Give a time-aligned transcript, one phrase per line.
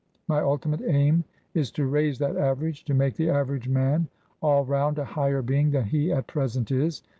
[0.27, 4.07] My ultimate aim is to raise that average— to make the average man
[4.41, 7.03] all round a higher being than he at present is.